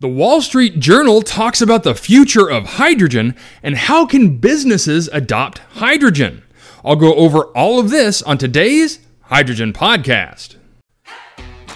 The 0.00 0.08
Wall 0.08 0.40
Street 0.40 0.80
Journal 0.80 1.20
talks 1.20 1.60
about 1.60 1.82
the 1.82 1.94
future 1.94 2.50
of 2.50 2.64
hydrogen 2.64 3.36
and 3.62 3.76
how 3.76 4.06
can 4.06 4.38
businesses 4.38 5.10
adopt 5.12 5.58
hydrogen. 5.74 6.42
I'll 6.82 6.96
go 6.96 7.12
over 7.16 7.42
all 7.48 7.78
of 7.78 7.90
this 7.90 8.22
on 8.22 8.38
today's 8.38 9.00
Hydrogen 9.24 9.74
Podcast. 9.74 10.56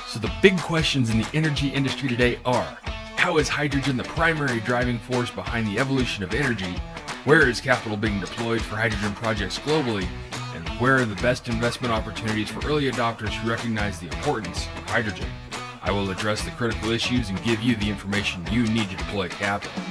So, 0.06 0.18
the 0.20 0.32
big 0.40 0.58
questions 0.58 1.10
in 1.10 1.18
the 1.18 1.28
energy 1.34 1.68
industry 1.68 2.08
today 2.08 2.38
are 2.46 2.78
How 3.16 3.36
is 3.36 3.50
hydrogen 3.50 3.98
the 3.98 4.04
primary 4.04 4.60
driving 4.60 4.98
force 5.00 5.30
behind 5.30 5.66
the 5.66 5.78
evolution 5.78 6.24
of 6.24 6.32
energy? 6.32 6.80
Where 7.26 7.46
is 7.46 7.60
capital 7.60 7.98
being 7.98 8.20
deployed 8.20 8.62
for 8.62 8.76
hydrogen 8.76 9.12
projects 9.12 9.58
globally? 9.58 10.08
And 10.54 10.66
where 10.80 10.96
are 10.96 11.04
the 11.04 11.20
best 11.20 11.50
investment 11.50 11.92
opportunities 11.92 12.48
for 12.48 12.66
early 12.66 12.90
adopters 12.90 13.34
who 13.34 13.50
recognize 13.50 14.00
the 14.00 14.06
importance 14.06 14.66
of 14.78 14.84
hydrogen? 14.88 15.28
I 15.86 15.90
will 15.90 16.10
address 16.10 16.42
the 16.42 16.50
critical 16.52 16.92
issues 16.92 17.28
and 17.28 17.42
give 17.42 17.60
you 17.60 17.76
the 17.76 17.90
information 17.90 18.42
you 18.50 18.62
need 18.68 18.88
to 18.88 18.96
deploy 18.96 19.28
capital. 19.28 19.82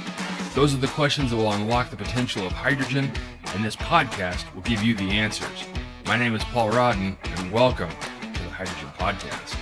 Those 0.52 0.74
are 0.74 0.78
the 0.78 0.88
questions 0.88 1.30
that 1.30 1.36
will 1.36 1.52
unlock 1.52 1.90
the 1.90 1.96
potential 1.96 2.44
of 2.44 2.50
hydrogen, 2.50 3.12
and 3.54 3.64
this 3.64 3.76
podcast 3.76 4.52
will 4.56 4.62
give 4.62 4.82
you 4.82 4.96
the 4.96 5.08
answers. 5.12 5.64
My 6.04 6.18
name 6.18 6.34
is 6.34 6.42
Paul 6.42 6.72
Rodden, 6.72 7.16
and 7.22 7.52
welcome 7.52 7.90
to 7.90 8.42
the 8.42 8.50
Hydrogen 8.50 8.88
Podcast. 8.98 9.56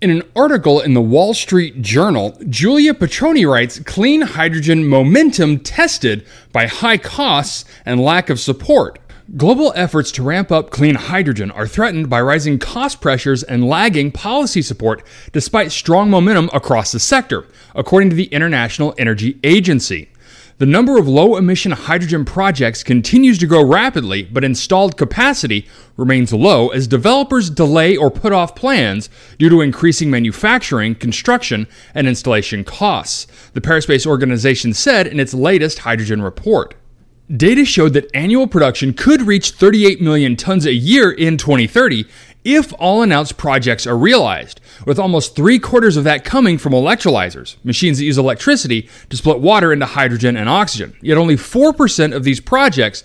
In 0.00 0.10
an 0.10 0.22
article 0.36 0.82
in 0.82 0.94
the 0.94 1.00
Wall 1.00 1.34
Street 1.34 1.82
Journal, 1.82 2.38
Giulia 2.48 2.94
Petroni 2.94 3.44
writes 3.44 3.80
Clean 3.80 4.20
hydrogen 4.20 4.86
momentum 4.86 5.58
tested 5.58 6.24
by 6.52 6.68
high 6.68 6.98
costs 6.98 7.64
and 7.84 8.00
lack 8.00 8.30
of 8.30 8.38
support. 8.38 9.00
Global 9.36 9.74
efforts 9.76 10.10
to 10.12 10.22
ramp 10.22 10.50
up 10.50 10.70
clean 10.70 10.94
hydrogen 10.94 11.50
are 11.50 11.66
threatened 11.66 12.08
by 12.08 12.18
rising 12.18 12.58
cost 12.58 13.02
pressures 13.02 13.42
and 13.42 13.68
lagging 13.68 14.10
policy 14.10 14.62
support, 14.62 15.02
despite 15.32 15.70
strong 15.70 16.08
momentum 16.08 16.48
across 16.54 16.92
the 16.92 16.98
sector, 16.98 17.46
according 17.74 18.08
to 18.08 18.16
the 18.16 18.32
International 18.32 18.94
Energy 18.96 19.38
Agency. 19.44 20.08
The 20.56 20.64
number 20.64 20.96
of 20.96 21.06
low 21.06 21.36
emission 21.36 21.72
hydrogen 21.72 22.24
projects 22.24 22.82
continues 22.82 23.36
to 23.40 23.46
grow 23.46 23.62
rapidly, 23.62 24.22
but 24.22 24.44
installed 24.44 24.96
capacity 24.96 25.68
remains 25.98 26.32
low 26.32 26.70
as 26.70 26.86
developers 26.86 27.50
delay 27.50 27.98
or 27.98 28.10
put 28.10 28.32
off 28.32 28.56
plans 28.56 29.10
due 29.38 29.50
to 29.50 29.60
increasing 29.60 30.10
manufacturing, 30.10 30.94
construction, 30.94 31.66
and 31.94 32.08
installation 32.08 32.64
costs, 32.64 33.26
the 33.52 33.60
Paris 33.60 33.84
based 33.84 34.06
organization 34.06 34.72
said 34.72 35.06
in 35.06 35.20
its 35.20 35.34
latest 35.34 35.80
hydrogen 35.80 36.22
report. 36.22 36.77
Data 37.36 37.66
showed 37.66 37.92
that 37.92 38.10
annual 38.14 38.46
production 38.46 38.94
could 38.94 39.20
reach 39.20 39.50
38 39.50 40.00
million 40.00 40.34
tons 40.34 40.64
a 40.64 40.72
year 40.72 41.10
in 41.10 41.36
2030 41.36 42.06
if 42.42 42.72
all 42.78 43.02
announced 43.02 43.36
projects 43.36 43.86
are 43.86 43.98
realized, 43.98 44.62
with 44.86 44.98
almost 44.98 45.36
three 45.36 45.58
quarters 45.58 45.98
of 45.98 46.04
that 46.04 46.24
coming 46.24 46.56
from 46.56 46.72
electrolyzers, 46.72 47.62
machines 47.62 47.98
that 47.98 48.04
use 48.04 48.16
electricity 48.16 48.88
to 49.10 49.16
split 49.18 49.40
water 49.40 49.74
into 49.74 49.84
hydrogen 49.84 50.38
and 50.38 50.48
oxygen. 50.48 50.96
Yet 51.02 51.18
only 51.18 51.36
4% 51.36 52.16
of 52.16 52.24
these 52.24 52.40
projects 52.40 53.04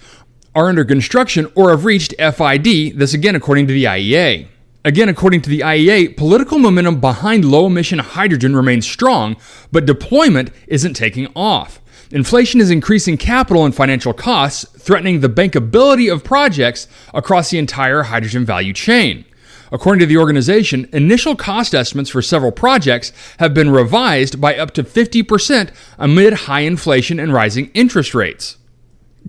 are 0.55 0.69
under 0.69 0.85
construction 0.85 1.51
or 1.53 1.71
have 1.71 1.83
reached 1.83 2.13
FID, 2.17 2.97
this 2.97 3.13
again 3.13 3.35
according 3.35 3.67
to 3.67 3.73
the 3.73 3.83
IEA. 3.83 4.47
Again, 4.85 5.09
according 5.09 5.41
to 5.41 5.49
the 5.49 5.61
IEA, 5.61 6.15
political 6.15 6.59
momentum 6.59 7.01
behind 7.01 7.43
low 7.43 7.65
emission 7.65 7.99
hydrogen 7.99 8.55
remains 8.55 8.89
strong, 8.89 9.35
but 9.71 9.85
deployment 9.85 10.51
isn't 10.67 10.93
taking 10.93 11.27
off. 11.35 11.81
Inflation 12.13 12.61
is 12.61 12.69
increasing 12.69 13.17
capital 13.17 13.65
and 13.65 13.73
financial 13.73 14.13
costs, 14.13 14.65
threatening 14.77 15.21
the 15.21 15.27
bankability 15.27 16.13
of 16.13 16.23
projects 16.23 16.87
across 17.11 17.49
the 17.49 17.57
entire 17.57 18.03
hydrogen 18.03 18.45
value 18.45 18.71
chain. 18.71 19.25
According 19.71 20.01
to 20.01 20.05
the 20.05 20.17
organization, 20.17 20.87
initial 20.93 21.35
cost 21.35 21.73
estimates 21.73 22.11
for 22.11 22.21
several 22.21 22.51
projects 22.51 23.11
have 23.39 23.55
been 23.55 23.71
revised 23.71 24.39
by 24.39 24.55
up 24.55 24.69
to 24.75 24.83
50% 24.83 25.73
amid 25.97 26.33
high 26.33 26.59
inflation 26.59 27.19
and 27.19 27.33
rising 27.33 27.71
interest 27.73 28.13
rates. 28.13 28.57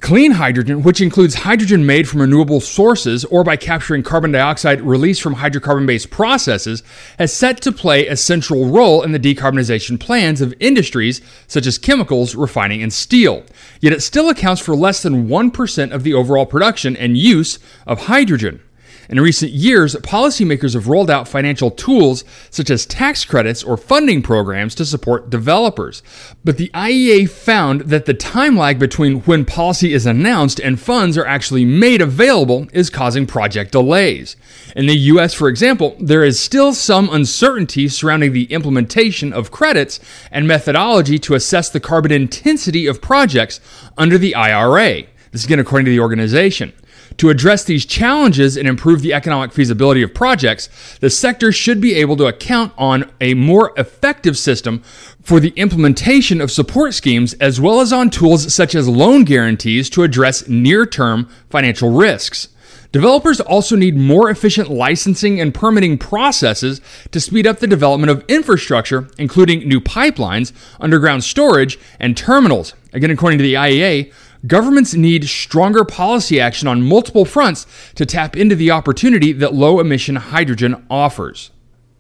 Clean 0.01 0.33
hydrogen, 0.33 0.83
which 0.83 1.01
includes 1.01 1.37
hydrogen 1.37 1.87
made 1.87 2.09
from 2.09 2.21
renewable 2.21 2.61
sources 2.61 3.25
or 3.27 3.45
by 3.45 3.57
capturing 3.57 4.03
carbon 4.03 4.33
dioxide 4.33 4.81
released 4.81 5.23
from 5.23 5.37
hydrocarbon 5.37 5.87
based 5.87 6.11
processes, 6.11 6.83
has 7.17 7.33
set 7.33 7.61
to 7.61 7.71
play 7.71 8.09
a 8.09 8.17
central 8.17 8.71
role 8.71 9.03
in 9.03 9.13
the 9.13 9.21
decarbonization 9.21 9.99
plans 10.01 10.41
of 10.41 10.53
industries 10.59 11.21
such 11.47 11.65
as 11.65 11.79
chemicals, 11.79 12.35
refining, 12.35 12.83
and 12.83 12.93
steel. 12.93 13.45
Yet 13.81 13.93
it 13.93 14.03
still 14.03 14.29
accounts 14.29 14.61
for 14.61 14.75
less 14.75 15.01
than 15.01 15.29
1% 15.29 15.93
of 15.93 16.03
the 16.03 16.15
overall 16.15 16.47
production 16.47 16.97
and 16.97 17.17
use 17.17 17.61
of 17.87 18.07
hydrogen. 18.07 18.61
In 19.09 19.21
recent 19.21 19.53
years, 19.53 19.95
policymakers 19.97 20.75
have 20.75 20.89
rolled 20.89 21.11
out 21.11 21.29
financial 21.29 21.71
tools 21.71 22.25
such 22.51 22.71
as 22.71 22.87
tax 22.87 23.25
credits 23.25 23.63
or 23.63 23.77
funding 23.77 24.23
programs 24.23 24.75
to 24.77 24.85
support 24.85 25.31
developers. 25.31 26.03
But 26.43 26.57
the 26.57 26.71
IEA 26.75 27.29
found 27.29 27.83
that 27.83 28.07
the 28.07 28.15
time 28.15 28.57
lag 28.57 28.79
between 28.79 29.21
when 29.23 29.45
policy 29.45 29.93
is 29.93 30.07
announced 30.07 30.59
and 30.59 30.81
funds 30.81 31.19
are 31.19 31.27
actually 31.27 31.65
made 31.65 32.01
available 32.01 32.67
is 32.73 32.91
causing 32.91 33.27
project 33.27 33.73
delays. 33.73 34.37
In 34.75 34.87
the 34.87 34.97
US, 34.97 35.35
for 35.35 35.49
example, 35.49 35.97
there 36.01 36.25
is 36.25 36.41
still 36.41 36.73
some 36.73 37.09
uncertainty 37.11 37.89
surrounding 37.89 38.33
the 38.33 38.45
implementation 38.45 39.33
of 39.33 39.51
credits 39.51 40.01
and 40.31 40.49
methodology 40.49 41.19
to 41.21 41.35
assess 41.35 41.69
the 41.69 41.81
carbon 41.81 42.13
intensity 42.13 42.87
of 42.87 43.03
projects 43.03 43.61
under 43.99 44.19
the 44.19 44.35
IRA. 44.35 45.03
This 45.31 45.43
is 45.43 45.45
again 45.45 45.59
according 45.59 45.87
to 45.87 45.91
the 45.91 46.01
organization. 46.01 46.73
To 47.19 47.31
address 47.31 47.65
these 47.65 47.87
challenges 47.87 48.57
and 48.57 48.67
improve 48.67 49.01
the 49.01 49.13
economic 49.13 49.53
feasibility 49.53 50.03
of 50.03 50.15
projects, 50.15 50.69
the 50.99 51.11
sector 51.11 51.53
should 51.53 51.81
be 51.81 51.95
able 51.95 52.17
to 52.17 52.27
account 52.27 52.73
on 52.77 53.11
a 53.21 53.35
more 53.35 53.73
effective 53.77 54.37
system 54.37 54.83
for 55.23 55.39
the 55.39 55.51
implementation 55.51 56.41
of 56.41 56.51
support 56.51 56.93
schemes 56.93 57.35
as 57.35 57.61
well 57.61 57.81
as 57.81 57.93
on 57.93 58.11
tools 58.11 58.53
such 58.53 58.75
as 58.75 58.89
loan 58.89 59.25
guarantees 59.25 59.89
to 59.91 60.03
address 60.03 60.49
near 60.49 60.85
term 60.85 61.29
financial 61.51 61.91
risks. 61.91 62.49
Developers 62.95 63.41
also 63.41 63.75
need 63.75 63.97
more 63.97 64.31
efficient 64.31 64.71
licensing 64.71 65.41
and 65.41 65.53
permitting 65.53 65.99
processes 65.99 66.81
to 67.11 67.21
speed 67.21 67.45
up 67.45 67.59
the 67.59 67.67
development 67.67 68.09
of 68.09 68.25
infrastructure, 68.29 69.09
including 69.19 69.69
new 69.69 69.81
pipelines, 69.81 70.53
underground 70.79 71.25
storage, 71.25 71.77
and 71.99 72.17
terminals. 72.17 72.73
Again, 72.93 73.11
according 73.11 73.39
to 73.41 73.43
the 73.43 73.55
IEA, 73.55 74.13
Governments 74.47 74.93
need 74.93 75.27
stronger 75.27 75.85
policy 75.85 76.39
action 76.39 76.69
on 76.69 76.83
multiple 76.83 77.25
fronts 77.25 77.67
to 77.95 78.05
tap 78.05 78.37
into 78.37 78.55
the 78.55 78.71
opportunity 78.71 79.33
that 79.33 79.55
low 79.55 79.81
emission 79.81 80.17
hydrogen 80.17 80.85
offers. 80.91 81.51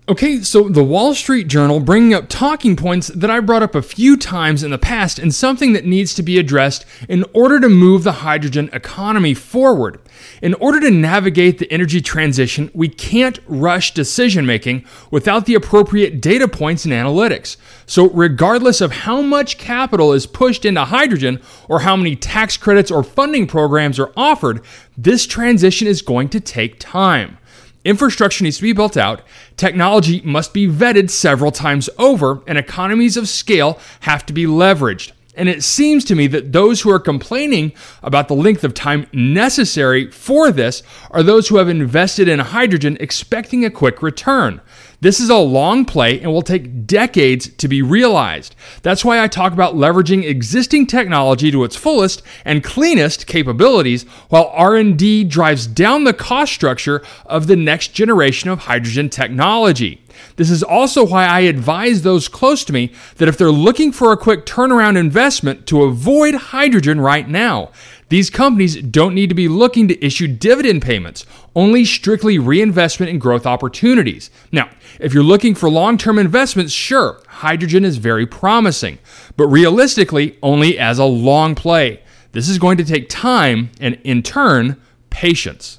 Okay, 0.07 0.43
so 0.43 0.69
the 0.69 0.85
Wall 0.85 1.15
Street 1.15 1.49
Journal 1.49 1.81
bringing 1.81 2.13
up 2.13 2.29
talking 2.29 2.77
points 2.77 3.09
that 3.09 3.31
I 3.31 3.41
brought 3.41 3.63
up 3.63 3.75
a 3.75 3.81
few 3.81 4.19
times 4.19 4.63
in 4.63 4.71
the 4.71 4.77
past 4.77 5.19
and 5.19 5.35
something 5.35 5.73
that 5.73 5.87
needs 5.87 6.13
to 6.13 6.23
be 6.23 6.39
addressed 6.39 6.85
in 7.09 7.25
order 7.33 7.59
to 7.59 7.71
move 7.71 8.05
the 8.05 8.13
hydrogen 8.13 8.69
economy 8.75 9.33
forward. 9.33 9.99
In 10.43 10.53
order 10.55 10.79
to 10.81 10.91
navigate 10.91 11.57
the 11.57 11.73
energy 11.73 12.03
transition, 12.03 12.71
we 12.75 12.87
can't 12.87 13.39
rush 13.47 13.95
decision 13.95 14.45
making 14.45 14.85
without 15.11 15.47
the 15.47 15.55
appropriate 15.55 16.21
data 16.21 16.49
points 16.49 16.85
and 16.85 16.93
analytics. 16.93 17.57
So, 17.87 18.11
regardless 18.11 18.83
of 18.83 18.93
how 18.93 19.23
much 19.23 19.57
capital 19.57 20.13
is 20.13 20.27
pushed 20.27 20.67
into 20.67 20.85
hydrogen 20.85 21.41
or 21.67 21.81
how 21.81 21.97
many 21.97 22.15
tax 22.15 22.59
credits 22.59 22.91
or 22.91 23.05
funding 23.05 23.47
programs 23.47 23.99
are 23.99 24.13
offered, 24.19 24.61
this 24.99 25.27
transition 25.27 25.89
is 25.89 26.03
going 26.03 26.29
to 26.29 26.41
take 26.41 26.79
time. 26.79 27.39
Infrastructure 27.85 28.45
needs 28.45 28.57
to 28.57 28.63
be 28.63 28.73
built 28.73 28.97
out, 28.97 29.23
technology 29.57 30.23
must 30.23 30.55
be 30.55 30.67
vetted 30.67 31.11
several 31.11 31.53
times 31.53 31.91
over, 31.99 32.43
and 32.47 32.57
economies 32.57 33.17
of 33.17 33.29
scale 33.29 33.79
have 34.01 34.25
to 34.27 34.33
be 34.33 34.47
leveraged. 34.47 35.13
And 35.37 35.49
it 35.49 35.63
seems 35.65 36.05
to 36.07 36.15
me 36.15 36.27
that 36.29 36.53
those 36.53 36.81
who 36.81 36.91
are 36.91 37.01
complaining 37.01 37.73
about 38.03 38.29
the 38.29 38.37
length 38.37 38.65
of 38.65 38.73
time 38.73 39.07
necessary 39.13 40.11
for 40.11 40.51
this 40.51 40.83
are 41.11 41.23
those 41.23 41.49
who 41.49 41.57
have 41.57 41.69
invested 41.69 42.29
in 42.29 42.39
hydrogen 42.39 42.97
expecting 43.01 43.65
a 43.65 43.71
quick 43.71 44.01
return. 44.01 44.61
This 45.05 45.21
is 45.21 45.29
a 45.29 45.37
long 45.37 45.85
play 45.85 46.19
and 46.19 46.33
will 46.33 46.41
take 46.41 46.87
decades 46.87 47.49
to 47.59 47.69
be 47.69 47.83
realized. 47.83 48.57
That's 48.81 49.05
why 49.05 49.21
I 49.21 49.29
talk 49.29 49.53
about 49.53 49.75
leveraging 49.75 50.25
existing 50.25 50.87
technology 50.87 51.51
to 51.51 51.63
its 51.63 51.77
fullest 51.77 52.23
and 52.43 52.65
cleanest 52.65 53.27
capabilities 53.27 54.05
while 54.31 54.51
R&D 54.55 55.25
drives 55.25 55.67
down 55.67 56.05
the 56.05 56.15
cost 56.15 56.55
structure 56.55 57.03
of 57.27 57.49
the 57.49 57.55
next 57.55 57.89
generation 57.89 58.49
of 58.49 58.61
hydrogen 58.61 59.11
technology. 59.11 60.01
This 60.37 60.51
is 60.51 60.63
also 60.63 61.05
why 61.05 61.27
I 61.27 61.41
advise 61.41 62.01
those 62.01 62.29
close 62.29 62.65
to 62.65 62.73
me 62.73 62.91
that 63.17 63.29
if 63.29 63.37
they're 63.37 63.51
looking 63.51 63.93
for 63.93 64.11
a 64.11 64.17
quick 64.17 64.47
turnaround 64.47 64.97
investment 64.97 65.67
to 65.67 65.83
avoid 65.83 66.35
hydrogen 66.35 67.01
right 67.01 67.29
now, 67.29 67.71
these 68.09 68.31
companies 68.31 68.81
don't 68.83 69.15
need 69.15 69.29
to 69.29 69.35
be 69.35 69.49
looking 69.49 69.89
to 69.89 70.05
issue 70.05 70.29
dividend 70.29 70.83
payments, 70.83 71.25
only 71.55 71.85
strictly 71.85 72.39
reinvestment 72.39 73.11
and 73.11 73.21
growth 73.21 73.47
opportunities. 73.47 74.31
Now, 74.53 74.71
if 75.01 75.15
you're 75.15 75.23
looking 75.23 75.55
for 75.55 75.69
long 75.71 75.97
term 75.99 76.19
investments, 76.19 76.73
sure, 76.73 77.23
hydrogen 77.27 77.85
is 77.85 77.97
very 77.97 78.27
promising, 78.27 78.99
but 79.37 79.47
realistically, 79.47 80.39
only 80.43 80.79
as 80.79 80.99
a 80.99 81.05
long 81.05 81.55
play. 81.55 82.03
This 82.33 82.49
is 82.49 82.59
going 82.59 82.77
to 82.79 82.85
take 82.85 83.09
time 83.09 83.71
and, 83.81 83.99
in 84.05 84.23
turn, 84.23 84.81
patience. 85.11 85.79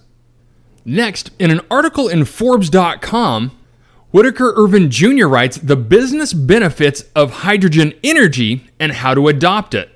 Next, 0.85 1.31
in 1.39 1.51
an 1.51 1.61
article 1.69 2.07
in 2.07 2.25
Forbes.com, 2.25 3.51
Whitaker 4.11 4.53
Irvin 4.55 4.89
Jr. 4.89 5.25
writes 5.25 5.57
The 5.57 5.75
business 5.75 6.31
benefits 6.31 7.03
of 7.15 7.31
hydrogen 7.31 7.93
energy 8.03 8.69
and 8.79 8.93
how 8.93 9.13
to 9.13 9.27
adopt 9.27 9.73
it. 9.73 9.89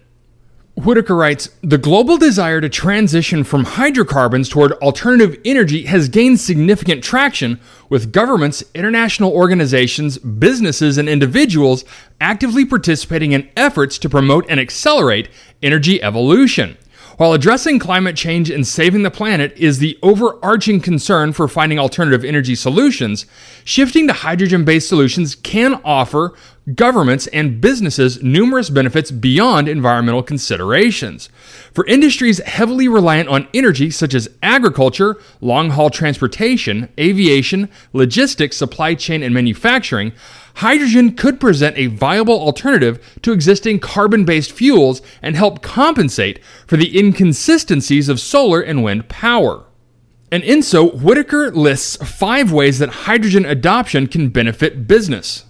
Whitaker 0.75 1.15
writes 1.15 1.49
The 1.61 1.77
global 1.77 2.17
desire 2.17 2.61
to 2.61 2.69
transition 2.69 3.43
from 3.43 3.65
hydrocarbons 3.65 4.47
toward 4.47 4.71
alternative 4.73 5.37
energy 5.43 5.83
has 5.83 6.07
gained 6.07 6.39
significant 6.39 7.03
traction, 7.03 7.59
with 7.89 8.13
governments, 8.13 8.63
international 8.73 9.33
organizations, 9.33 10.17
businesses, 10.17 10.97
and 10.97 11.09
individuals 11.09 11.83
actively 12.21 12.65
participating 12.65 13.33
in 13.33 13.49
efforts 13.57 13.97
to 13.97 14.09
promote 14.09 14.45
and 14.49 14.59
accelerate 14.59 15.27
energy 15.61 16.01
evolution. 16.01 16.77
While 17.17 17.33
addressing 17.33 17.79
climate 17.79 18.15
change 18.15 18.49
and 18.49 18.65
saving 18.65 19.03
the 19.03 19.11
planet 19.11 19.51
is 19.57 19.79
the 19.79 19.99
overarching 20.01 20.79
concern 20.79 21.33
for 21.33 21.49
finding 21.49 21.77
alternative 21.77 22.23
energy 22.23 22.55
solutions, 22.55 23.25
shifting 23.65 24.07
to 24.07 24.13
hydrogen 24.13 24.63
based 24.63 24.87
solutions 24.87 25.35
can 25.35 25.81
offer 25.83 26.33
governments 26.75 27.27
and 27.27 27.61
businesses 27.61 28.21
numerous 28.21 28.69
benefits 28.69 29.11
beyond 29.11 29.67
environmental 29.67 30.23
considerations. 30.23 31.29
For 31.73 31.85
industries 31.85 32.39
heavily 32.39 32.87
reliant 32.87 33.29
on 33.29 33.47
energy, 33.53 33.89
such 33.89 34.13
as 34.13 34.29
agriculture, 34.43 35.17
long 35.41 35.71
haul 35.71 35.89
transportation, 35.89 36.89
aviation, 36.99 37.69
logistics, 37.93 38.57
supply 38.57 38.95
chain, 38.95 39.23
and 39.23 39.33
manufacturing, 39.33 40.13
hydrogen 40.55 41.15
could 41.15 41.39
present 41.39 41.77
a 41.77 41.87
viable 41.87 42.39
alternative 42.39 43.17
to 43.21 43.31
existing 43.31 43.79
carbon 43.79 44.25
based 44.25 44.51
fuels 44.51 45.01
and 45.21 45.35
help 45.35 45.61
compensate 45.61 46.39
for 46.67 46.77
the 46.77 46.97
inconsistencies 46.97 48.09
of 48.09 48.19
solar 48.19 48.61
and 48.61 48.83
wind 48.83 49.07
power. 49.07 49.63
And 50.31 50.43
in 50.43 50.61
so, 50.61 50.87
Whitaker 50.87 51.51
lists 51.51 51.95
five 52.07 52.51
ways 52.51 52.77
that 52.79 52.89
hydrogen 52.89 53.45
adoption 53.45 54.07
can 54.07 54.29
benefit 54.29 54.87
business. 54.87 55.45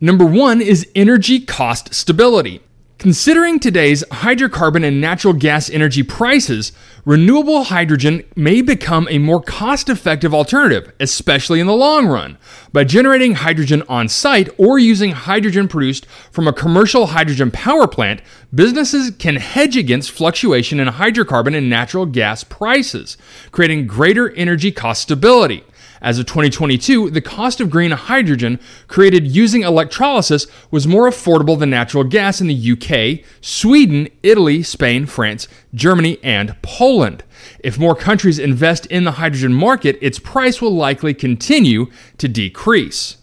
Number 0.00 0.24
one 0.24 0.60
is 0.60 0.86
energy 0.94 1.40
cost 1.40 1.92
stability. 1.92 2.60
Considering 2.98 3.58
today's 3.58 4.04
hydrocarbon 4.12 4.84
and 4.84 5.00
natural 5.00 5.32
gas 5.32 5.68
energy 5.70 6.04
prices, 6.04 6.70
renewable 7.04 7.64
hydrogen 7.64 8.22
may 8.36 8.62
become 8.62 9.08
a 9.10 9.18
more 9.18 9.42
cost 9.42 9.88
effective 9.88 10.32
alternative, 10.32 10.92
especially 11.00 11.58
in 11.58 11.66
the 11.66 11.74
long 11.74 12.06
run. 12.06 12.38
By 12.72 12.84
generating 12.84 13.34
hydrogen 13.34 13.82
on 13.88 14.08
site 14.08 14.48
or 14.56 14.78
using 14.78 15.10
hydrogen 15.12 15.66
produced 15.66 16.06
from 16.30 16.46
a 16.46 16.52
commercial 16.52 17.06
hydrogen 17.06 17.50
power 17.50 17.88
plant, 17.88 18.20
businesses 18.54 19.10
can 19.18 19.34
hedge 19.34 19.76
against 19.76 20.12
fluctuation 20.12 20.78
in 20.78 20.86
hydrocarbon 20.86 21.56
and 21.56 21.68
natural 21.68 22.06
gas 22.06 22.44
prices, 22.44 23.16
creating 23.50 23.88
greater 23.88 24.30
energy 24.34 24.70
cost 24.70 25.02
stability. 25.02 25.64
As 26.00 26.18
of 26.18 26.26
2022, 26.26 27.10
the 27.10 27.20
cost 27.20 27.60
of 27.60 27.70
green 27.70 27.90
hydrogen 27.90 28.60
created 28.86 29.26
using 29.26 29.62
electrolysis 29.62 30.46
was 30.70 30.86
more 30.86 31.08
affordable 31.08 31.58
than 31.58 31.70
natural 31.70 32.04
gas 32.04 32.40
in 32.40 32.46
the 32.46 32.72
UK, 32.72 33.24
Sweden, 33.40 34.08
Italy, 34.22 34.62
Spain, 34.62 35.06
France, 35.06 35.48
Germany, 35.74 36.18
and 36.22 36.60
Poland. 36.62 37.24
If 37.60 37.78
more 37.78 37.94
countries 37.94 38.38
invest 38.38 38.86
in 38.86 39.04
the 39.04 39.12
hydrogen 39.12 39.54
market, 39.54 39.98
its 40.00 40.18
price 40.18 40.60
will 40.60 40.74
likely 40.74 41.14
continue 41.14 41.86
to 42.18 42.28
decrease. 42.28 43.16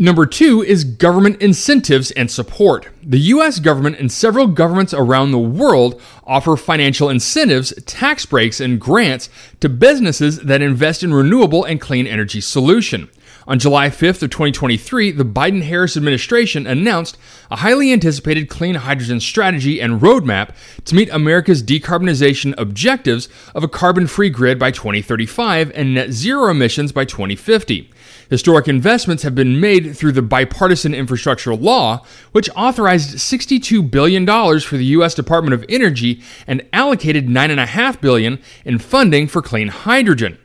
Number 0.00 0.26
two 0.26 0.62
is 0.62 0.84
government 0.84 1.42
incentives 1.42 2.12
and 2.12 2.30
support. 2.30 2.86
The 3.02 3.18
US 3.18 3.58
government 3.58 3.98
and 3.98 4.12
several 4.12 4.46
governments 4.46 4.94
around 4.94 5.32
the 5.32 5.40
world 5.40 6.00
offer 6.24 6.56
financial 6.56 7.10
incentives, 7.10 7.72
tax 7.84 8.24
breaks, 8.24 8.60
and 8.60 8.80
grants 8.80 9.28
to 9.58 9.68
businesses 9.68 10.38
that 10.42 10.62
invest 10.62 11.02
in 11.02 11.12
renewable 11.12 11.64
and 11.64 11.80
clean 11.80 12.06
energy 12.06 12.40
solution. 12.40 13.08
On 13.48 13.58
July 13.58 13.88
5th 13.88 14.22
of 14.22 14.28
2023, 14.28 15.10
the 15.12 15.24
Biden-Harris 15.24 15.96
administration 15.96 16.66
announced 16.66 17.16
a 17.50 17.56
highly 17.56 17.94
anticipated 17.94 18.50
clean 18.50 18.74
hydrogen 18.74 19.20
strategy 19.20 19.80
and 19.80 20.02
roadmap 20.02 20.50
to 20.84 20.94
meet 20.94 21.08
America's 21.08 21.62
decarbonization 21.62 22.52
objectives 22.58 23.26
of 23.54 23.64
a 23.64 23.68
carbon-free 23.68 24.28
grid 24.28 24.58
by 24.58 24.70
2035 24.70 25.72
and 25.74 25.94
net 25.94 26.10
zero 26.10 26.50
emissions 26.50 26.92
by 26.92 27.06
2050. 27.06 27.90
Historic 28.28 28.68
investments 28.68 29.22
have 29.22 29.34
been 29.34 29.58
made 29.58 29.96
through 29.96 30.12
the 30.12 30.20
bipartisan 30.20 30.92
infrastructure 30.92 31.54
law, 31.54 32.04
which 32.32 32.50
authorized 32.54 33.16
$62 33.16 33.90
billion 33.90 34.26
for 34.60 34.76
the 34.76 34.84
U.S. 34.84 35.14
Department 35.14 35.54
of 35.54 35.64
Energy 35.70 36.22
and 36.46 36.62
allocated 36.74 37.28
9.5 37.28 37.98
billion 38.02 38.40
in 38.66 38.78
funding 38.78 39.26
for 39.26 39.40
clean 39.40 39.68
hydrogen. 39.68 40.36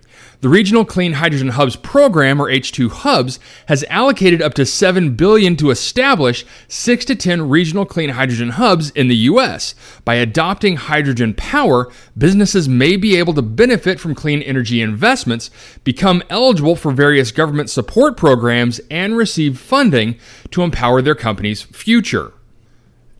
The 0.44 0.50
Regional 0.50 0.84
Clean 0.84 1.14
Hydrogen 1.14 1.48
Hubs 1.48 1.78
program, 1.78 2.42
or 2.42 2.50
H2 2.50 2.92
Hubs, 2.92 3.40
has 3.68 3.86
allocated 3.90 4.42
up 4.42 4.54
to 4.56 4.66
7 4.66 5.16
billion 5.16 5.56
to 5.56 5.70
establish 5.70 6.46
6 6.68 7.06
to 7.06 7.16
10 7.16 7.48
regional 7.48 7.86
clean 7.86 8.10
hydrogen 8.10 8.50
hubs 8.50 8.90
in 8.90 9.08
the 9.08 9.16
US. 9.16 9.74
By 10.04 10.16
adopting 10.16 10.76
hydrogen 10.76 11.34
power, 11.34 11.90
businesses 12.18 12.68
may 12.68 12.98
be 12.98 13.16
able 13.16 13.34
to 13.36 13.42
benefit 13.42 14.02
from 14.02 14.16
clean 14.16 14.42
energy 14.42 14.82
investments, 14.82 15.50
become 15.86 16.22
eligible 16.30 16.76
for 16.76 16.92
various 16.92 17.32
government 17.32 17.70
support 17.70 18.18
programs, 18.18 18.82
and 18.92 19.16
receive 19.16 19.58
funding 19.58 20.20
to 20.52 20.64
empower 20.64 21.02
their 21.02 21.16
company's 21.16 21.62
future. 21.62 22.34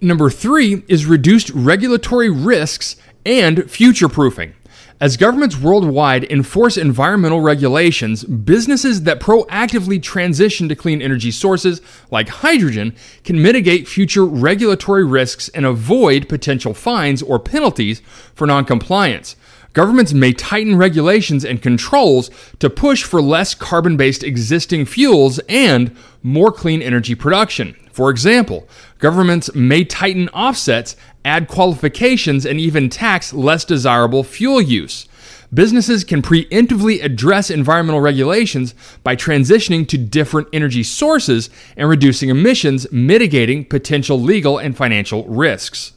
Number 0.02 0.30
3 0.30 0.84
is 0.90 1.06
reduced 1.06 1.52
regulatory 1.52 2.30
risks 2.30 2.98
and 3.26 3.72
future 3.72 4.10
proofing. 4.10 4.56
As 5.04 5.18
governments 5.18 5.60
worldwide 5.60 6.24
enforce 6.32 6.78
environmental 6.78 7.42
regulations, 7.42 8.24
businesses 8.24 9.04
that 9.04 9.20
proactively 9.20 10.02
transition 10.02 10.70
to 10.70 10.78
clean 10.78 11.02
energy 11.02 11.30
sources 11.30 11.82
like 12.10 12.30
hydrogen 12.30 12.96
can 13.26 13.42
mitigate 13.42 13.86
future 13.86 14.24
regulatory 14.24 15.04
risks 15.04 15.50
and 15.50 15.66
avoid 15.66 16.30
potential 16.30 16.74
fines 16.74 17.22
or 17.22 17.38
penalties 17.38 18.02
for 18.34 18.48
noncompliance. 18.48 19.36
Governments 19.74 20.14
may 20.14 20.34
tighten 20.34 20.78
regulations 20.78 21.44
and 21.44 21.62
controls 21.62 22.30
to 22.60 22.70
push 22.70 23.04
for 23.04 23.22
less 23.22 23.56
carbon 23.56 23.98
based 23.98 24.24
existing 24.24 24.86
fuels 24.86 25.40
and 25.50 25.96
more 26.22 26.52
clean 26.52 26.82
energy 26.82 27.16
production. 27.16 27.76
For 27.92 28.12
example, 28.12 28.68
governments 29.00 29.54
may 29.56 29.84
tighten 29.84 30.30
offsets, 30.30 30.96
add 31.26 31.48
qualifications, 31.48 32.46
and 32.46 32.60
even 32.60 32.90
tax 32.90 33.34
less 33.34 33.66
desirable 33.66 34.24
fuel 34.24 34.62
use. 34.62 35.08
Businesses 35.52 36.04
can 36.04 36.22
preemptively 36.22 37.04
address 37.04 37.52
environmental 37.52 38.02
regulations 38.02 38.74
by 39.04 39.16
transitioning 39.16 39.88
to 39.88 39.98
different 39.98 40.48
energy 40.54 40.82
sources 40.82 41.50
and 41.78 41.88
reducing 41.88 42.30
emissions, 42.30 42.92
mitigating 42.92 43.66
potential 43.66 44.20
legal 44.20 44.58
and 44.58 44.76
financial 44.76 45.28
risks. 45.28 45.94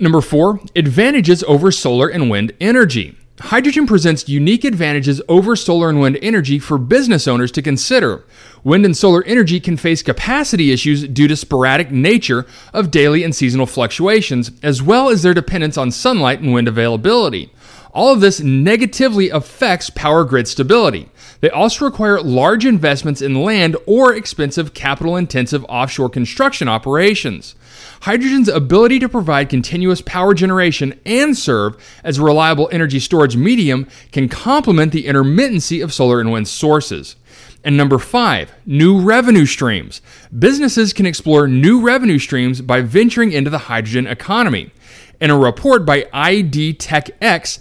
Number 0.00 0.20
four, 0.20 0.60
advantages 0.74 1.42
over 1.44 1.70
solar 1.70 2.08
and 2.08 2.30
wind 2.30 2.52
energy. 2.60 3.16
Hydrogen 3.40 3.86
presents 3.86 4.28
unique 4.28 4.64
advantages 4.64 5.20
over 5.28 5.56
solar 5.56 5.88
and 5.88 6.00
wind 6.00 6.18
energy 6.22 6.58
for 6.58 6.78
business 6.78 7.26
owners 7.26 7.50
to 7.52 7.62
consider. 7.62 8.24
Wind 8.62 8.84
and 8.84 8.96
solar 8.96 9.24
energy 9.24 9.58
can 9.58 9.76
face 9.76 10.02
capacity 10.02 10.72
issues 10.72 11.06
due 11.08 11.26
to 11.26 11.36
sporadic 11.36 11.90
nature 11.90 12.46
of 12.72 12.92
daily 12.92 13.24
and 13.24 13.34
seasonal 13.34 13.66
fluctuations, 13.66 14.52
as 14.62 14.82
well 14.82 15.10
as 15.10 15.22
their 15.22 15.34
dependence 15.34 15.76
on 15.76 15.90
sunlight 15.90 16.40
and 16.40 16.54
wind 16.54 16.68
availability. 16.68 17.52
All 17.92 18.12
of 18.12 18.20
this 18.20 18.40
negatively 18.40 19.30
affects 19.30 19.90
power 19.90 20.24
grid 20.24 20.48
stability. 20.48 21.08
They 21.40 21.50
also 21.50 21.84
require 21.84 22.20
large 22.20 22.64
investments 22.64 23.22
in 23.22 23.42
land 23.42 23.76
or 23.86 24.14
expensive 24.14 24.74
capital 24.74 25.16
intensive 25.16 25.64
offshore 25.68 26.08
construction 26.08 26.68
operations. 26.68 27.54
Hydrogen's 28.04 28.48
ability 28.48 28.98
to 28.98 29.08
provide 29.08 29.48
continuous 29.48 30.02
power 30.02 30.34
generation 30.34 31.00
and 31.06 31.34
serve 31.34 31.82
as 32.04 32.18
a 32.18 32.22
reliable 32.22 32.68
energy 32.70 33.00
storage 33.00 33.34
medium 33.34 33.88
can 34.12 34.28
complement 34.28 34.92
the 34.92 35.04
intermittency 35.04 35.82
of 35.82 35.90
solar 35.90 36.20
and 36.20 36.30
wind 36.30 36.46
sources. 36.46 37.16
And 37.64 37.78
number 37.78 37.98
five, 37.98 38.52
new 38.66 39.00
revenue 39.00 39.46
streams. 39.46 40.02
Businesses 40.38 40.92
can 40.92 41.06
explore 41.06 41.48
new 41.48 41.80
revenue 41.80 42.18
streams 42.18 42.60
by 42.60 42.82
venturing 42.82 43.32
into 43.32 43.48
the 43.48 43.56
hydrogen 43.56 44.06
economy. 44.06 44.70
In 45.18 45.30
a 45.30 45.38
report 45.38 45.86
by 45.86 46.06
ID 46.12 46.74
Tech 46.74 47.08
X, 47.22 47.58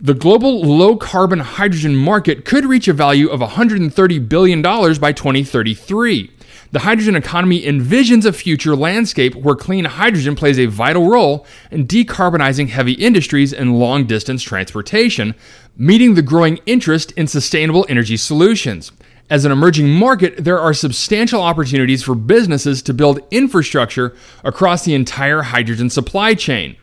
the 0.00 0.14
global 0.14 0.62
low 0.62 0.96
carbon 0.96 1.38
hydrogen 1.38 1.94
market 1.94 2.44
could 2.44 2.64
reach 2.64 2.88
a 2.88 2.92
value 2.92 3.28
of 3.28 3.38
$130 3.38 4.28
billion 4.28 4.62
by 4.62 5.12
2033. 5.12 6.32
The 6.72 6.80
hydrogen 6.80 7.16
economy 7.16 7.62
envisions 7.62 8.24
a 8.24 8.32
future 8.32 8.76
landscape 8.76 9.34
where 9.34 9.56
clean 9.56 9.86
hydrogen 9.86 10.36
plays 10.36 10.56
a 10.56 10.66
vital 10.66 11.08
role 11.08 11.44
in 11.72 11.84
decarbonizing 11.84 12.68
heavy 12.68 12.92
industries 12.92 13.52
and 13.52 13.76
long 13.76 14.06
distance 14.06 14.40
transportation, 14.40 15.34
meeting 15.76 16.14
the 16.14 16.22
growing 16.22 16.60
interest 16.66 17.10
in 17.12 17.26
sustainable 17.26 17.86
energy 17.88 18.16
solutions. 18.16 18.92
As 19.28 19.44
an 19.44 19.50
emerging 19.50 19.90
market, 19.90 20.44
there 20.44 20.60
are 20.60 20.72
substantial 20.72 21.42
opportunities 21.42 22.04
for 22.04 22.14
businesses 22.14 22.82
to 22.82 22.94
build 22.94 23.18
infrastructure 23.32 24.14
across 24.44 24.84
the 24.84 24.94
entire 24.94 25.42
hydrogen 25.42 25.90
supply 25.90 26.34
chain. 26.34 26.76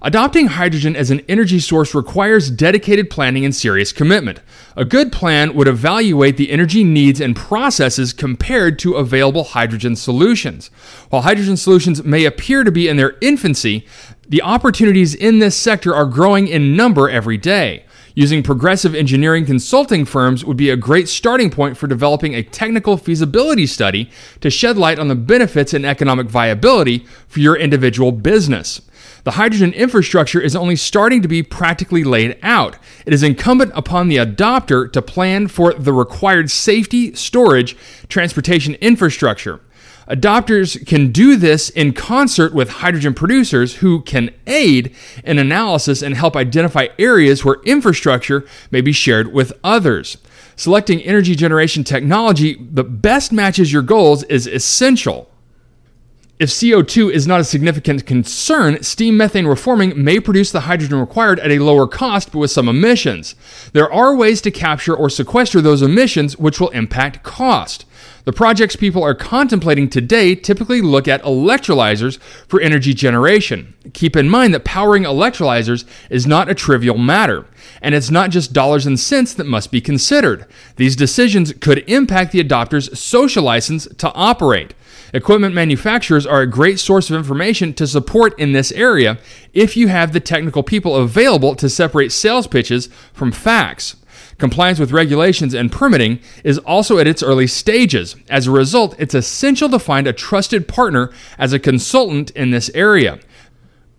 Adopting 0.00 0.46
hydrogen 0.46 0.94
as 0.94 1.10
an 1.10 1.20
energy 1.28 1.58
source 1.58 1.92
requires 1.92 2.52
dedicated 2.52 3.10
planning 3.10 3.44
and 3.44 3.54
serious 3.54 3.92
commitment. 3.92 4.40
A 4.76 4.84
good 4.84 5.10
plan 5.10 5.54
would 5.54 5.66
evaluate 5.66 6.36
the 6.36 6.52
energy 6.52 6.84
needs 6.84 7.20
and 7.20 7.34
processes 7.34 8.12
compared 8.12 8.78
to 8.78 8.94
available 8.94 9.42
hydrogen 9.42 9.96
solutions. 9.96 10.70
While 11.10 11.22
hydrogen 11.22 11.56
solutions 11.56 12.04
may 12.04 12.24
appear 12.24 12.62
to 12.62 12.70
be 12.70 12.86
in 12.86 12.96
their 12.96 13.16
infancy, 13.20 13.86
the 14.28 14.42
opportunities 14.42 15.16
in 15.16 15.40
this 15.40 15.56
sector 15.56 15.92
are 15.94 16.06
growing 16.06 16.46
in 16.46 16.76
number 16.76 17.10
every 17.10 17.36
day. 17.36 17.84
Using 18.14 18.42
progressive 18.42 18.94
engineering 18.94 19.46
consulting 19.46 20.04
firms 20.04 20.44
would 20.44 20.56
be 20.56 20.70
a 20.70 20.76
great 20.76 21.08
starting 21.08 21.50
point 21.50 21.76
for 21.76 21.86
developing 21.86 22.34
a 22.34 22.42
technical 22.42 22.96
feasibility 22.96 23.66
study 23.66 24.10
to 24.40 24.50
shed 24.50 24.76
light 24.76 24.98
on 24.98 25.08
the 25.08 25.14
benefits 25.14 25.74
and 25.74 25.86
economic 25.86 26.28
viability 26.28 27.06
for 27.26 27.40
your 27.40 27.56
individual 27.56 28.12
business. 28.12 28.80
The 29.24 29.32
hydrogen 29.32 29.72
infrastructure 29.72 30.40
is 30.40 30.56
only 30.56 30.76
starting 30.76 31.22
to 31.22 31.28
be 31.28 31.42
practically 31.42 32.04
laid 32.04 32.38
out. 32.42 32.76
It 33.04 33.12
is 33.12 33.22
incumbent 33.22 33.72
upon 33.74 34.08
the 34.08 34.16
adopter 34.16 34.90
to 34.92 35.02
plan 35.02 35.48
for 35.48 35.74
the 35.74 35.92
required 35.92 36.50
safety, 36.50 37.14
storage, 37.14 37.76
transportation 38.08 38.74
infrastructure. 38.76 39.60
Adopters 40.08 40.86
can 40.86 41.12
do 41.12 41.36
this 41.36 41.68
in 41.68 41.92
concert 41.92 42.54
with 42.54 42.70
hydrogen 42.70 43.12
producers 43.12 43.76
who 43.76 44.00
can 44.00 44.30
aid 44.46 44.94
in 45.22 45.38
analysis 45.38 46.00
and 46.00 46.14
help 46.14 46.34
identify 46.34 46.88
areas 46.98 47.44
where 47.44 47.60
infrastructure 47.64 48.46
may 48.70 48.80
be 48.80 48.92
shared 48.92 49.32
with 49.34 49.52
others. 49.62 50.16
Selecting 50.56 51.00
energy 51.02 51.34
generation 51.34 51.84
technology 51.84 52.54
that 52.72 53.02
best 53.02 53.32
matches 53.32 53.70
your 53.70 53.82
goals 53.82 54.22
is 54.24 54.46
essential. 54.46 55.30
If 56.38 56.50
CO2 56.50 57.10
is 57.10 57.26
not 57.26 57.40
a 57.40 57.44
significant 57.44 58.06
concern, 58.06 58.80
steam 58.84 59.16
methane 59.16 59.48
reforming 59.48 60.04
may 60.04 60.20
produce 60.20 60.52
the 60.52 60.60
hydrogen 60.60 61.00
required 61.00 61.40
at 61.40 61.50
a 61.50 61.58
lower 61.58 61.88
cost 61.88 62.30
but 62.30 62.38
with 62.38 62.52
some 62.52 62.68
emissions. 62.68 63.34
There 63.72 63.92
are 63.92 64.14
ways 64.14 64.40
to 64.42 64.52
capture 64.52 64.94
or 64.94 65.10
sequester 65.10 65.60
those 65.60 65.82
emissions 65.82 66.38
which 66.38 66.60
will 66.60 66.68
impact 66.68 67.24
cost. 67.24 67.86
The 68.22 68.32
projects 68.32 68.76
people 68.76 69.02
are 69.02 69.16
contemplating 69.16 69.88
today 69.88 70.36
typically 70.36 70.80
look 70.80 71.08
at 71.08 71.24
electrolyzers 71.24 72.18
for 72.46 72.60
energy 72.60 72.94
generation. 72.94 73.74
Keep 73.92 74.14
in 74.14 74.28
mind 74.28 74.54
that 74.54 74.64
powering 74.64 75.02
electrolyzers 75.02 75.84
is 76.08 76.24
not 76.24 76.48
a 76.48 76.54
trivial 76.54 76.98
matter, 76.98 77.46
and 77.82 77.96
it's 77.96 78.12
not 78.12 78.30
just 78.30 78.52
dollars 78.52 78.86
and 78.86 79.00
cents 79.00 79.34
that 79.34 79.46
must 79.46 79.72
be 79.72 79.80
considered. 79.80 80.46
These 80.76 80.94
decisions 80.94 81.52
could 81.54 81.78
impact 81.90 82.30
the 82.30 82.38
adopter's 82.44 82.96
social 82.96 83.42
license 83.42 83.88
to 83.96 84.12
operate. 84.12 84.74
Equipment 85.14 85.54
manufacturers 85.54 86.26
are 86.26 86.42
a 86.42 86.46
great 86.46 86.78
source 86.78 87.08
of 87.08 87.16
information 87.16 87.72
to 87.74 87.86
support 87.86 88.38
in 88.38 88.52
this 88.52 88.70
area 88.72 89.18
if 89.54 89.76
you 89.76 89.88
have 89.88 90.12
the 90.12 90.20
technical 90.20 90.62
people 90.62 90.96
available 90.96 91.54
to 91.54 91.68
separate 91.68 92.12
sales 92.12 92.46
pitches 92.46 92.88
from 93.12 93.32
facts. 93.32 93.96
Compliance 94.36 94.78
with 94.78 94.92
regulations 94.92 95.54
and 95.54 95.72
permitting 95.72 96.20
is 96.44 96.58
also 96.58 96.98
at 96.98 97.06
its 97.06 97.22
early 97.22 97.46
stages. 97.46 98.14
As 98.28 98.46
a 98.46 98.52
result, 98.52 98.94
it's 98.98 99.14
essential 99.14 99.68
to 99.70 99.78
find 99.78 100.06
a 100.06 100.12
trusted 100.12 100.68
partner 100.68 101.10
as 101.38 101.52
a 101.52 101.58
consultant 101.58 102.30
in 102.32 102.50
this 102.50 102.70
area. 102.74 103.18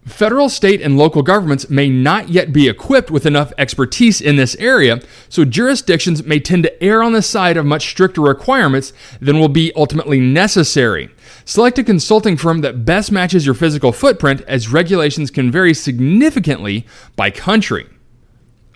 Federal, 0.09 0.49
state, 0.49 0.81
and 0.81 0.97
local 0.97 1.21
governments 1.21 1.69
may 1.69 1.89
not 1.89 2.29
yet 2.29 2.51
be 2.51 2.67
equipped 2.67 3.11
with 3.11 3.25
enough 3.25 3.53
expertise 3.57 4.19
in 4.19 4.35
this 4.35 4.55
area, 4.55 4.99
so 5.29 5.45
jurisdictions 5.45 6.23
may 6.23 6.39
tend 6.39 6.63
to 6.63 6.83
err 6.83 7.03
on 7.03 7.13
the 7.13 7.21
side 7.21 7.57
of 7.57 7.65
much 7.65 7.89
stricter 7.89 8.21
requirements 8.21 8.91
than 9.21 9.39
will 9.39 9.49
be 9.49 9.71
ultimately 9.75 10.19
necessary. 10.19 11.09
Select 11.45 11.77
a 11.79 11.83
consulting 11.83 12.37
firm 12.37 12.61
that 12.61 12.85
best 12.85 13.11
matches 13.11 13.45
your 13.45 13.55
physical 13.55 13.91
footprint, 13.91 14.41
as 14.47 14.71
regulations 14.71 15.31
can 15.31 15.51
vary 15.51 15.73
significantly 15.73 16.85
by 17.15 17.31
country. 17.31 17.87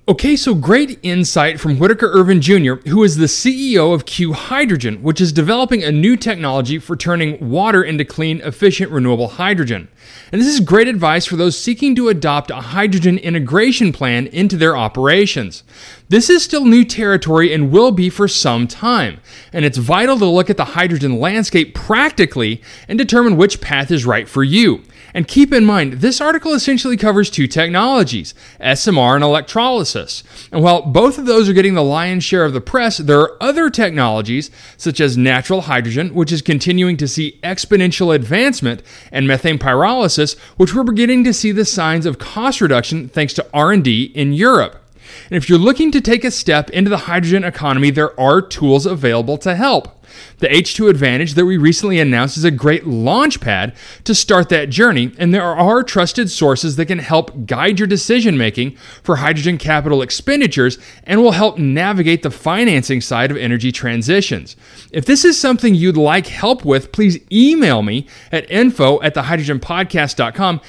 Okay, 0.05 0.36
so 0.36 0.53
great 0.53 1.00
insight 1.01 1.62
from 1.62 1.79
Whitaker 1.79 2.12
Irvin 2.12 2.41
Jr., 2.41 2.74
who 2.89 3.05
is 3.05 3.15
the 3.15 3.27
CEO 3.27 3.93
of 3.93 4.05
Q 4.05 4.33
Hydrogen, 4.33 5.01
which 5.01 5.22
is 5.22 5.31
developing 5.31 5.81
a 5.81 5.93
new 5.93 6.17
technology 6.17 6.77
for 6.77 6.98
turning 6.98 7.50
water 7.50 7.81
into 7.81 8.03
clean, 8.03 8.41
efficient, 8.41 8.91
renewable 8.91 9.29
hydrogen. 9.29 9.88
And 10.29 10.41
this 10.41 10.53
is 10.53 10.60
great 10.60 10.89
advice 10.89 11.25
for 11.25 11.38
those 11.38 11.57
seeking 11.57 11.95
to 11.95 12.10
adopt 12.10 12.51
a 12.51 12.55
hydrogen 12.55 13.17
integration 13.17 13.93
plan 13.93 14.27
into 14.27 14.57
their 14.57 14.75
operations. 14.75 15.63
This 16.10 16.29
is 16.29 16.43
still 16.43 16.65
new 16.65 16.83
territory 16.83 17.53
and 17.53 17.72
will 17.72 17.91
be 17.91 18.10
for 18.10 18.27
some 18.27 18.67
time, 18.67 19.22
and 19.53 19.63
it's 19.63 19.77
vital 19.77 20.19
to 20.19 20.25
look 20.25 20.50
at 20.50 20.57
the 20.57 20.65
hydrogen 20.65 21.17
landscape 21.19 21.74
practically 21.74 22.62
and 22.88 23.00
determine 23.00 23.38
which 23.38 23.62
path 23.62 23.89
is 23.89 24.05
right 24.05 24.27
for 24.27 24.43
you. 24.43 24.83
And 25.13 25.27
keep 25.27 25.53
in 25.53 25.63
mind, 25.63 25.93
this 25.93 26.19
article 26.19 26.53
essentially 26.53 26.98
covers 26.98 27.29
two 27.29 27.48
technologies, 27.48 28.33
SMR 28.60 29.15
and 29.15 29.24
electrolysis. 29.24 30.24
And 30.51 30.62
while 30.62 30.81
both 30.81 31.17
of 31.17 31.25
those 31.25 31.48
are 31.48 31.53
getting 31.53 31.75
the 31.75 31.83
lion's 31.83 32.24
share 32.24 32.43
of 32.43 32.53
the 32.53 32.62
press, 32.62 32.98
there 32.98 33.19
are 33.19 33.41
other 33.41 33.69
technologies, 33.69 34.51
such 34.75 35.00
as 35.00 35.17
natural 35.17 35.62
hydrogen, 35.62 36.13
which 36.13 36.31
is 36.31 36.41
continuing 36.41 36.98
to 36.98 37.07
see 37.07 37.39
exponential 37.43 38.13
advancement, 38.13 38.83
and 39.12 39.27
methane 39.27 39.57
pyrolysis, 39.60 40.38
which 40.57 40.75
we're 40.75 40.83
beginning 40.83 41.24
to 41.24 41.33
see 41.33 41.51
the 41.51 41.65
signs 41.65 42.05
of 42.05 42.19
cost 42.19 42.60
reduction 42.60 43.07
thanks 43.07 43.33
to 43.33 43.48
R&D 43.53 44.12
in 44.15 44.33
Europe. 44.33 44.83
And 45.29 45.38
if 45.38 45.50
you're 45.50 45.60
looking 45.60 45.91
to 45.91 46.01
take 46.01 46.24
a 46.24 46.32
step 46.32 46.70
into 46.70 46.89
the 46.89 46.98
hydrogen 46.98 47.43
economy, 47.43 47.91
there 47.91 48.20
are 48.20 48.41
tools 48.41 48.86
available 48.86 49.38
to 49.39 49.55
help. 49.55 50.03
The 50.39 50.48
H2 50.48 50.89
Advantage 50.89 51.34
that 51.34 51.46
we 51.46 51.58
recently 51.58 52.00
announced 52.00 52.38
is 52.38 52.43
a 52.43 52.51
great 52.51 52.86
launch 52.86 53.39
pad 53.39 53.74
to 54.03 54.13
start 54.13 54.50
that 54.50 54.70
journey, 54.70 55.12
and 55.17 55.34
there 55.34 55.43
are 55.43 55.84
trusted 55.84 56.29
sources 56.29 56.75
that 56.75 56.88
can 56.88 57.00
help 57.00 57.46
guide 57.46 57.79
your 57.79 57.88
decision 57.88 58.38
making 58.38 58.75
for 59.01 59.17
hydrogen 59.17 59.58
capital 59.58 60.01
expenditures 60.01 60.77
and 61.03 61.22
will 61.22 61.32
help 61.32 61.58
navigate 61.58 62.24
the 62.24 62.32
financing 62.32 63.01
side 63.01 63.32
of 63.32 63.38
energy 63.38 63.72
transitions. 63.72 64.55
If 64.91 65.05
this 65.05 65.25
is 65.25 65.39
something 65.39 65.75
you'd 65.75 65.98
like 65.98 66.27
help 66.27 66.65
with, 66.65 66.91
please 66.91 67.20
email 67.32 67.82
me 67.82 68.08
at 68.32 68.50
info 68.50 69.01
at 69.01 69.15
thehydrogenpodcast.com 69.15 70.62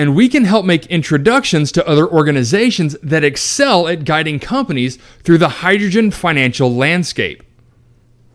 and 0.00 0.16
we 0.16 0.30
can 0.30 0.46
help 0.46 0.64
make 0.64 0.86
introductions 0.86 1.70
to 1.70 1.86
other 1.86 2.08
organizations 2.08 2.96
that 3.02 3.22
excel 3.22 3.86
at 3.86 4.06
guiding 4.06 4.40
companies 4.40 4.96
through 5.22 5.36
the 5.36 5.60
hydrogen 5.60 6.10
financial 6.10 6.74
landscape. 6.74 7.42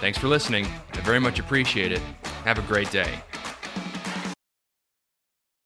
Thanks 0.00 0.18
for 0.18 0.28
listening. 0.28 0.66
I 0.92 1.00
very 1.00 1.18
much 1.18 1.38
appreciate 1.38 1.92
it. 1.92 2.02
Have 2.44 2.58
a 2.58 2.62
great 2.62 2.90
day. 2.90 3.22